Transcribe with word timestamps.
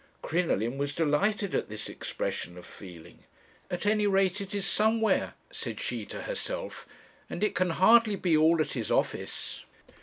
"Crinoline 0.23 0.79
was 0.79 0.95
delighted 0.95 1.53
at 1.53 1.69
this 1.69 1.87
expression 1.87 2.57
of 2.57 2.65
feeling. 2.65 3.23
'At 3.69 3.85
any 3.85 4.07
rate 4.07 4.41
it 4.41 4.55
is 4.55 4.65
somewhere,' 4.65 5.35
said 5.51 5.79
she 5.79 6.07
to 6.07 6.23
herself; 6.23 6.87
'and 7.29 7.43
it 7.43 7.53
can 7.53 7.69
hardly 7.69 8.15
be 8.15 8.35
all 8.35 8.59
at 8.61 8.73
his 8.73 8.89
office.' 8.89 9.63